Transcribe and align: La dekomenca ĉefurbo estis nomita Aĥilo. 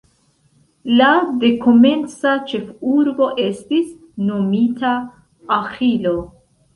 La 0.99 1.09
dekomenca 1.41 2.31
ĉefurbo 2.51 3.27
estis 3.43 3.91
nomita 4.31 4.95
Aĥilo. 5.59 6.15